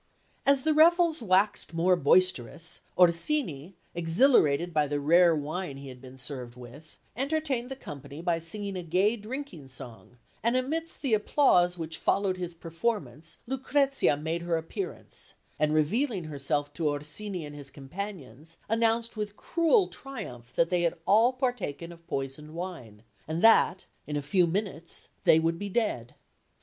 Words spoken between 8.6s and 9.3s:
a gay